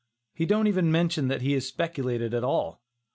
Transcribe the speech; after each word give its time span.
He 0.33 0.47
don't 0.47 0.65
even 0.65 0.91
mention 0.91 1.27
that 1.27 1.43
he 1.43 1.51
has 1.51 1.67
speculated 1.67 2.33
at 2.33 2.43
all. 2.43 2.81